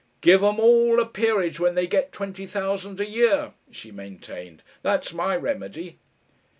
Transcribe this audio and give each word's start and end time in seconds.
"Give 0.21 0.43
'um 0.43 0.59
all 0.59 0.99
a 0.99 1.05
peerage 1.05 1.59
when 1.59 1.75
they 1.75 1.85
get 1.85 2.11
twenty 2.11 2.47
thousand 2.47 2.99
a 2.99 3.05
year," 3.07 3.53
she 3.69 3.91
maintained. 3.91 4.63
"That's 4.81 5.13
my 5.13 5.35
remedy." 5.35 5.99